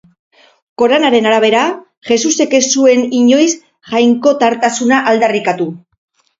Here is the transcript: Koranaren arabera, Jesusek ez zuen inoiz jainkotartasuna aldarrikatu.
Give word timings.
Koranaren 0.81 1.29
arabera, 1.31 1.65
Jesusek 2.09 2.57
ez 2.61 2.63
zuen 2.77 3.05
inoiz 3.21 3.47
jainkotartasuna 3.93 5.03
aldarrikatu. 5.15 5.73